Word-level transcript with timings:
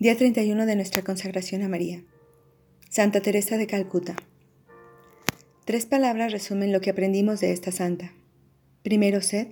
Día 0.00 0.16
31 0.16 0.64
de 0.64 0.76
nuestra 0.76 1.02
consagración 1.02 1.62
a 1.62 1.68
María. 1.68 2.04
Santa 2.88 3.20
Teresa 3.20 3.56
de 3.56 3.66
Calcuta. 3.66 4.14
Tres 5.64 5.86
palabras 5.86 6.30
resumen 6.30 6.70
lo 6.70 6.80
que 6.80 6.90
aprendimos 6.90 7.40
de 7.40 7.50
esta 7.50 7.72
santa. 7.72 8.12
Primero, 8.84 9.20
sed. 9.20 9.48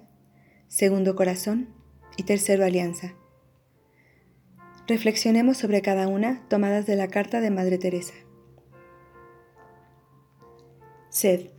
Segundo, 0.68 1.16
corazón. 1.16 1.74
Y 2.16 2.22
tercero, 2.22 2.64
alianza. 2.64 3.16
Reflexionemos 4.86 5.56
sobre 5.56 5.82
cada 5.82 6.06
una 6.06 6.46
tomadas 6.48 6.86
de 6.86 6.94
la 6.94 7.08
carta 7.08 7.40
de 7.40 7.50
Madre 7.50 7.76
Teresa. 7.78 8.14
Sed. 11.10 11.50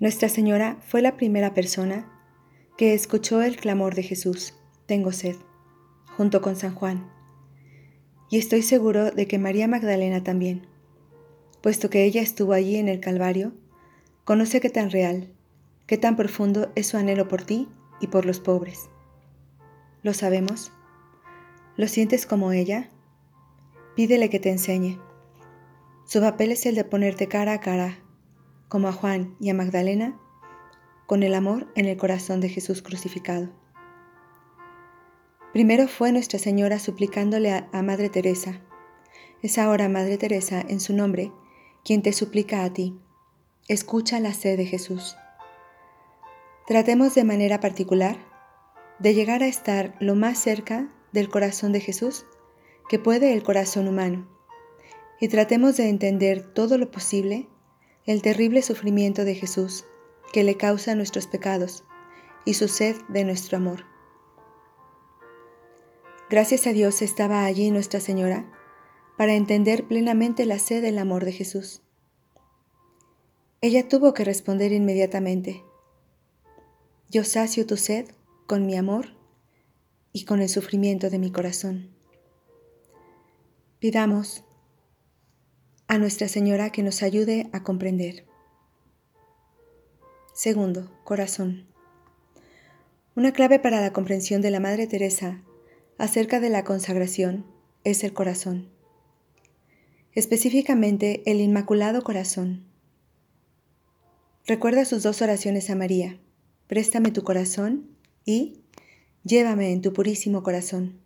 Nuestra 0.00 0.30
Señora 0.30 0.78
fue 0.86 1.02
la 1.02 1.18
primera 1.18 1.52
persona 1.52 2.10
que 2.78 2.94
escuchó 2.94 3.42
el 3.42 3.58
clamor 3.58 3.94
de 3.94 4.04
Jesús, 4.04 4.54
tengo 4.86 5.12
sed, 5.12 5.36
junto 6.16 6.40
con 6.40 6.56
San 6.56 6.74
Juan 6.74 7.17
y 8.30 8.38
estoy 8.38 8.62
seguro 8.62 9.10
de 9.10 9.26
que 9.26 9.38
María 9.38 9.68
Magdalena 9.68 10.22
también, 10.22 10.66
puesto 11.62 11.90
que 11.90 12.04
ella 12.04 12.20
estuvo 12.20 12.52
allí 12.52 12.76
en 12.76 12.88
el 12.88 13.00
Calvario, 13.00 13.52
conoce 14.24 14.60
qué 14.60 14.70
tan 14.70 14.90
real, 14.90 15.32
qué 15.86 15.96
tan 15.96 16.16
profundo 16.16 16.70
es 16.74 16.88
su 16.88 16.96
anhelo 16.96 17.28
por 17.28 17.42
ti 17.42 17.68
y 18.00 18.08
por 18.08 18.26
los 18.26 18.40
pobres. 18.40 18.90
¿Lo 20.02 20.14
sabemos? 20.14 20.72
¿Lo 21.76 21.88
sientes 21.88 22.26
como 22.26 22.52
ella? 22.52 22.90
Pídele 23.96 24.30
que 24.30 24.38
te 24.38 24.50
enseñe. 24.50 24.98
Su 26.06 26.20
papel 26.20 26.52
es 26.52 26.66
el 26.66 26.74
de 26.74 26.84
ponerte 26.84 27.28
cara 27.28 27.54
a 27.54 27.60
cara, 27.60 27.98
como 28.68 28.88
a 28.88 28.92
Juan 28.92 29.36
y 29.40 29.50
a 29.50 29.54
Magdalena, 29.54 30.18
con 31.06 31.22
el 31.22 31.34
amor 31.34 31.66
en 31.74 31.86
el 31.86 31.96
corazón 31.96 32.40
de 32.40 32.48
Jesús 32.48 32.82
crucificado. 32.82 33.48
Primero 35.52 35.88
fue 35.88 36.12
Nuestra 36.12 36.38
Señora 36.38 36.78
suplicándole 36.78 37.50
a, 37.50 37.82
Madre 37.82 38.10
Teresa. 38.10 38.60
Es 39.42 39.56
ahora 39.56 39.88
Madre 39.88 40.18
Teresa, 40.18 40.60
en 40.60 40.78
su 40.78 40.92
nombre, 40.92 41.32
quien 41.84 42.02
te 42.02 42.12
suplica 42.12 42.64
a 42.64 42.72
ti. 42.72 42.98
Escucha 43.66 44.20
la 44.20 44.34
sed 44.34 44.58
de 44.58 44.66
Jesús. 44.66 45.16
Tratemos 46.66 47.14
de 47.14 47.24
manera 47.24 47.60
particular 47.60 48.18
de 48.98 49.14
llegar 49.14 49.42
a 49.42 49.46
estar 49.46 49.94
lo 50.00 50.14
más 50.14 50.38
cerca 50.38 50.88
del 51.12 51.30
corazón 51.30 51.72
de 51.72 51.80
Jesús 51.80 52.26
que 52.90 52.98
puede 52.98 53.32
el 53.32 53.42
corazón 53.42 53.88
humano, 53.88 54.28
y 55.20 55.28
tratemos 55.28 55.76
de 55.76 55.88
entender 55.88 56.42
todo 56.42 56.78
lo 56.78 56.90
posible 56.90 57.48
el 58.06 58.22
terrible 58.22 58.62
sufrimiento 58.62 59.24
de 59.24 59.34
Jesús 59.34 59.84
que 60.32 60.44
le 60.44 60.56
causa 60.56 60.94
nuestros 60.94 61.26
pecados 61.26 61.84
y 62.44 62.54
su 62.54 62.68
sed 62.68 62.96
de 63.08 63.24
nuestro 63.24 63.56
amor. 63.58 63.87
Gracias 66.30 66.66
a 66.66 66.72
Dios 66.74 67.00
estaba 67.00 67.46
allí 67.46 67.70
Nuestra 67.70 68.00
Señora 68.00 68.52
para 69.16 69.34
entender 69.34 69.88
plenamente 69.88 70.44
la 70.44 70.58
sed 70.58 70.82
del 70.82 70.98
amor 70.98 71.24
de 71.24 71.32
Jesús. 71.32 71.80
Ella 73.62 73.88
tuvo 73.88 74.12
que 74.12 74.24
responder 74.24 74.72
inmediatamente, 74.72 75.64
yo 77.10 77.24
sacio 77.24 77.66
tu 77.66 77.78
sed 77.78 78.10
con 78.46 78.66
mi 78.66 78.76
amor 78.76 79.16
y 80.12 80.26
con 80.26 80.42
el 80.42 80.50
sufrimiento 80.50 81.08
de 81.08 81.18
mi 81.18 81.32
corazón. 81.32 81.96
Pidamos 83.78 84.44
a 85.86 85.96
Nuestra 85.96 86.28
Señora 86.28 86.70
que 86.70 86.82
nos 86.82 87.02
ayude 87.02 87.48
a 87.52 87.62
comprender. 87.62 88.26
Segundo, 90.34 90.92
corazón. 91.04 91.66
Una 93.16 93.32
clave 93.32 93.58
para 93.58 93.80
la 93.80 93.94
comprensión 93.94 94.42
de 94.42 94.50
la 94.50 94.60
Madre 94.60 94.86
Teresa 94.86 95.42
acerca 95.98 96.38
de 96.38 96.48
la 96.48 96.62
consagración 96.62 97.44
es 97.82 98.04
el 98.04 98.12
corazón, 98.12 98.68
específicamente 100.12 101.22
el 101.26 101.40
Inmaculado 101.40 102.02
Corazón. 102.02 102.64
Recuerda 104.46 104.84
sus 104.84 105.02
dos 105.02 105.20
oraciones 105.22 105.70
a 105.70 105.74
María, 105.74 106.20
préstame 106.68 107.10
tu 107.10 107.24
corazón 107.24 107.90
y 108.24 108.60
llévame 109.24 109.72
en 109.72 109.82
tu 109.82 109.92
purísimo 109.92 110.44
corazón. 110.44 111.00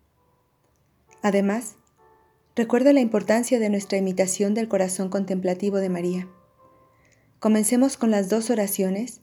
Además, 1.22 1.76
recuerda 2.54 2.92
la 2.92 3.00
importancia 3.00 3.58
de 3.58 3.70
nuestra 3.70 3.97
imitación 3.97 4.52
del 4.52 4.69
corazón 4.69 5.08
contemplativo 5.08 5.78
de 5.78 5.88
María. 5.88 6.28
Comencemos 7.41 7.97
con 7.97 8.10
las 8.10 8.28
dos 8.28 8.50
oraciones 8.50 9.22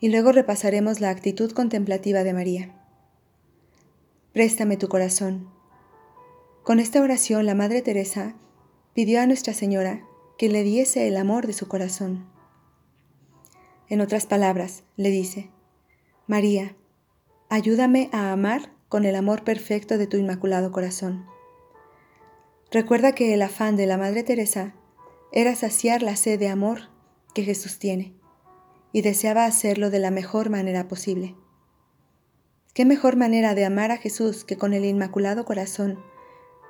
y 0.00 0.08
luego 0.08 0.32
repasaremos 0.32 1.00
la 1.00 1.10
actitud 1.10 1.52
contemplativa 1.52 2.24
de 2.24 2.32
María 2.32 2.79
préstame 4.32 4.76
tu 4.76 4.88
corazón. 4.88 5.48
Con 6.62 6.78
esta 6.78 7.02
oración 7.02 7.46
la 7.46 7.54
Madre 7.54 7.82
Teresa 7.82 8.36
pidió 8.94 9.20
a 9.20 9.26
Nuestra 9.26 9.54
Señora 9.54 10.06
que 10.38 10.48
le 10.48 10.62
diese 10.62 11.08
el 11.08 11.16
amor 11.16 11.46
de 11.46 11.52
su 11.52 11.66
corazón. 11.68 12.26
En 13.88 14.00
otras 14.00 14.26
palabras, 14.26 14.84
le 14.96 15.10
dice, 15.10 15.50
María, 16.28 16.76
ayúdame 17.48 18.08
a 18.12 18.30
amar 18.30 18.72
con 18.88 19.04
el 19.04 19.16
amor 19.16 19.42
perfecto 19.42 19.98
de 19.98 20.06
tu 20.06 20.16
inmaculado 20.16 20.70
corazón. 20.70 21.26
Recuerda 22.70 23.12
que 23.12 23.34
el 23.34 23.42
afán 23.42 23.74
de 23.74 23.86
la 23.86 23.96
Madre 23.96 24.22
Teresa 24.22 24.74
era 25.32 25.56
saciar 25.56 26.02
la 26.02 26.14
sed 26.14 26.38
de 26.38 26.48
amor 26.48 26.82
que 27.34 27.42
Jesús 27.42 27.80
tiene, 27.80 28.14
y 28.92 29.02
deseaba 29.02 29.44
hacerlo 29.44 29.90
de 29.90 29.98
la 29.98 30.12
mejor 30.12 30.50
manera 30.50 30.86
posible. 30.86 31.34
¿Qué 32.72 32.84
mejor 32.84 33.16
manera 33.16 33.56
de 33.56 33.64
amar 33.64 33.90
a 33.90 33.96
Jesús 33.96 34.44
que 34.44 34.56
con 34.56 34.74
el 34.74 34.84
inmaculado 34.84 35.44
corazón 35.44 35.98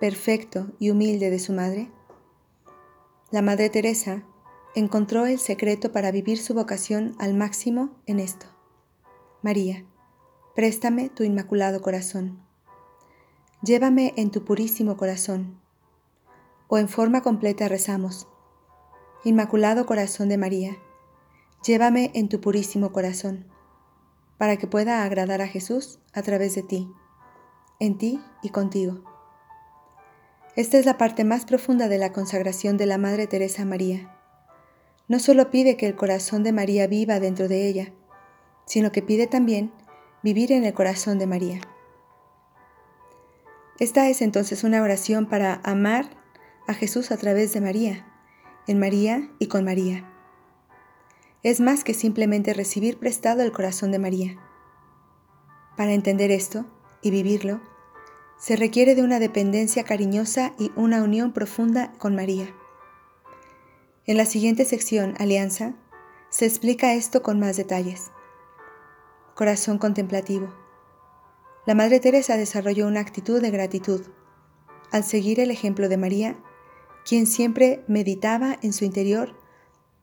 perfecto 0.01 0.69
y 0.79 0.89
humilde 0.89 1.29
de 1.29 1.39
su 1.39 1.53
madre? 1.53 1.91
La 3.31 3.43
Madre 3.43 3.69
Teresa 3.69 4.25
encontró 4.75 5.27
el 5.27 5.39
secreto 5.39 5.93
para 5.93 6.11
vivir 6.11 6.39
su 6.39 6.55
vocación 6.55 7.15
al 7.19 7.35
máximo 7.35 7.91
en 8.07 8.19
esto. 8.19 8.47
María, 9.43 9.85
préstame 10.55 11.11
tu 11.11 11.23
inmaculado 11.23 11.83
corazón. 11.83 12.41
Llévame 13.63 14.15
en 14.17 14.31
tu 14.31 14.43
purísimo 14.43 14.97
corazón. 14.97 15.61
O 16.69 16.79
en 16.79 16.89
forma 16.89 17.23
completa 17.23 17.69
rezamos. 17.69 18.27
Inmaculado 19.23 19.85
corazón 19.85 20.31
de 20.31 20.39
María, 20.39 20.79
llévame 21.63 22.11
en 22.15 22.31
tu 22.31 22.41
purísimo 22.41 22.91
corazón 22.91 23.45
para 24.41 24.57
que 24.57 24.67
pueda 24.67 25.05
agradar 25.05 25.43
a 25.43 25.49
Jesús 25.49 25.99
a 26.15 26.23
través 26.23 26.55
de 26.55 26.63
ti, 26.63 26.91
en 27.79 27.99
ti 27.99 28.23
y 28.43 28.49
contigo. 28.49 29.05
Esta 30.57 30.79
es 30.79 30.87
la 30.87 30.97
parte 30.97 31.25
más 31.25 31.45
profunda 31.45 31.89
de 31.89 31.99
la 31.99 32.15
consagración 32.15 32.79
de 32.79 32.87
la 32.87 32.97
Madre 32.97 33.27
Teresa 33.27 33.67
María. 33.67 34.17
No 35.09 35.19
solo 35.19 35.51
pide 35.51 35.77
que 35.77 35.87
el 35.87 35.95
corazón 35.95 36.43
de 36.43 36.53
María 36.53 36.87
viva 36.87 37.21
dentro 37.21 37.49
de 37.49 37.69
ella, 37.69 37.93
sino 38.65 38.93
que 38.93 39.03
pide 39.03 39.27
también 39.27 39.73
vivir 40.23 40.53
en 40.53 40.65
el 40.65 40.73
corazón 40.73 41.19
de 41.19 41.27
María. 41.27 41.61
Esta 43.79 44.09
es 44.09 44.23
entonces 44.23 44.65
una 44.65 44.81
oración 44.81 45.27
para 45.27 45.61
amar 45.65 46.09
a 46.67 46.73
Jesús 46.73 47.11
a 47.11 47.19
través 47.19 47.53
de 47.53 47.61
María, 47.61 48.07
en 48.67 48.79
María 48.79 49.31
y 49.39 49.49
con 49.49 49.67
María 49.67 50.11
es 51.43 51.61
más 51.61 51.85
que 51.85 51.95
simplemente 51.95 52.53
recibir 52.55 52.99
prestado 52.99 53.43
el 53.43 53.53
corazón 53.53 53.93
de 53.93 53.99
María. 53.99 54.39
Para 55.77 55.93
entender 55.93 56.31
esto 56.31 56.67
y 57.03 57.11
vivirlo, 57.11 57.61
se 58.39 58.57
requiere 58.57 58.95
de 58.95 59.03
una 59.03 59.19
dependencia 59.19 59.85
cariñosa 59.85 60.55
y 60.59 60.73
una 60.77 61.03
unión 61.03 61.33
profunda 61.33 61.93
con 61.99 62.15
María. 62.15 62.55
En 64.07 64.17
la 64.17 64.27
siguiente 64.27 64.65
sección, 64.65 65.15
Alianza, 65.19 65.75
se 66.31 66.47
explica 66.47 66.95
esto 66.95 67.23
con 67.23 67.41
más 67.41 67.57
detalles. 67.57 68.11
Corazón 69.35 69.79
contemplativo. 69.79 70.55
La 71.67 71.75
Madre 71.75 72.01
Teresa 72.01 72.37
desarrolló 72.37 72.87
una 72.87 73.01
actitud 73.01 73.41
de 73.41 73.51
gratitud 73.51 74.03
al 74.91 75.05
seguir 75.05 75.41
el 75.41 75.51
ejemplo 75.51 75.89
de 75.89 75.97
María, 75.97 76.39
quien 77.05 77.27
siempre 77.27 77.85
meditaba 77.87 78.59
en 78.63 78.73
su 78.73 78.85
interior 78.85 79.40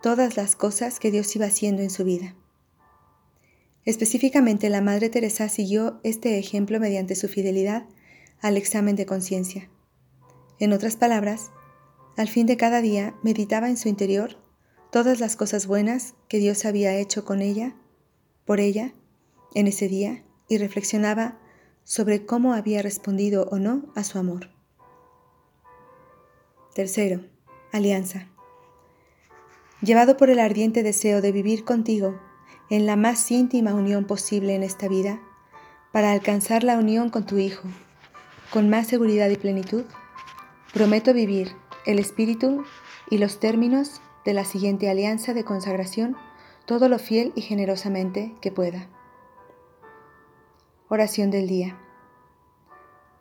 todas 0.01 0.37
las 0.37 0.55
cosas 0.55 0.99
que 0.99 1.11
Dios 1.11 1.35
iba 1.35 1.45
haciendo 1.47 1.81
en 1.81 1.89
su 1.89 2.03
vida. 2.03 2.35
Específicamente 3.85 4.69
la 4.69 4.81
Madre 4.81 5.09
Teresa 5.09 5.49
siguió 5.49 5.99
este 6.03 6.37
ejemplo 6.37 6.79
mediante 6.79 7.15
su 7.15 7.27
fidelidad 7.27 7.85
al 8.41 8.57
examen 8.57 8.95
de 8.95 9.05
conciencia. 9.05 9.69
En 10.59 10.73
otras 10.73 10.97
palabras, 10.97 11.51
al 12.17 12.27
fin 12.27 12.45
de 12.47 12.57
cada 12.57 12.81
día 12.81 13.15
meditaba 13.23 13.69
en 13.69 13.77
su 13.77 13.89
interior 13.89 14.37
todas 14.91 15.19
las 15.19 15.35
cosas 15.35 15.67
buenas 15.67 16.15
que 16.27 16.39
Dios 16.39 16.65
había 16.65 16.95
hecho 16.95 17.25
con 17.25 17.41
ella, 17.41 17.75
por 18.45 18.59
ella, 18.59 18.93
en 19.55 19.67
ese 19.67 19.87
día, 19.87 20.23
y 20.49 20.57
reflexionaba 20.57 21.39
sobre 21.83 22.25
cómo 22.25 22.53
había 22.53 22.81
respondido 22.81 23.47
o 23.51 23.57
no 23.57 23.91
a 23.95 24.03
su 24.03 24.19
amor. 24.19 24.49
Tercero, 26.73 27.25
alianza 27.71 28.29
llevado 29.81 30.17
por 30.17 30.29
el 30.29 30.39
ardiente 30.39 30.83
deseo 30.83 31.21
de 31.21 31.31
vivir 31.31 31.63
contigo 31.63 32.19
en 32.69 32.85
la 32.85 32.95
más 32.95 33.31
íntima 33.31 33.73
unión 33.73 34.05
posible 34.05 34.55
en 34.55 34.63
esta 34.63 34.87
vida, 34.87 35.21
para 35.91 36.11
alcanzar 36.11 36.63
la 36.63 36.77
unión 36.77 37.09
con 37.09 37.25
tu 37.25 37.37
Hijo, 37.37 37.67
con 38.51 38.69
más 38.69 38.87
seguridad 38.87 39.29
y 39.29 39.37
plenitud, 39.37 39.85
prometo 40.73 41.13
vivir 41.13 41.55
el 41.85 41.99
espíritu 41.99 42.63
y 43.09 43.17
los 43.17 43.39
términos 43.39 44.01
de 44.25 44.33
la 44.33 44.43
siguiente 44.43 44.89
alianza 44.89 45.33
de 45.33 45.45
consagración 45.45 46.17
todo 46.65 46.89
lo 46.89 46.99
fiel 46.99 47.31
y 47.35 47.41
generosamente 47.41 48.35
que 48.41 48.51
pueda. 48.51 48.89
Oración 50.89 51.31
del 51.31 51.47
día. 51.47 51.77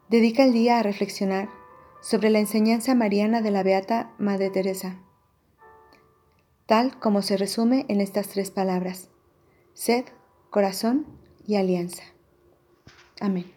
Dedica 0.09 0.43
el 0.45 0.53
día 0.53 0.79
a 0.79 0.83
reflexionar 0.83 1.49
sobre 2.01 2.31
la 2.31 2.41
enseñanza 2.41 2.95
mariana 2.95 3.41
de 3.41 3.53
la 3.53 3.63
Beata 3.63 4.13
Madre 4.19 4.51
Teresa, 4.51 5.01
tal 6.67 6.99
como 6.99 7.23
se 7.23 7.37
resume 7.37 7.87
en 7.89 8.01
estas 8.01 8.29
tres 8.29 8.51
palabras, 8.51 9.09
sed, 9.75 10.05
corazón 10.51 11.07
y 11.47 11.57
alianza. 11.57 12.03
Amén. 13.21 13.56